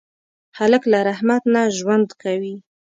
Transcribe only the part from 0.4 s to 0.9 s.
هلک